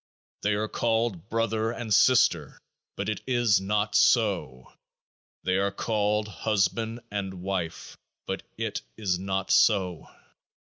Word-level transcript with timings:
They 0.41 0.53
are 0.55 0.67
called 0.67 1.29
Brother 1.29 1.69
and 1.69 1.93
Sister, 1.93 2.57
but 2.97 3.07
it 3.07 3.21
is 3.27 3.61
not 3.61 3.93
so. 3.93 4.73
They 5.43 5.57
are 5.59 5.69
called 5.69 6.27
Husband 6.27 7.01
and 7.11 7.35
Wife, 7.43 7.95
but 8.25 8.41
it 8.57 8.81
is 8.97 9.19
not 9.19 9.51
so. 9.51 10.07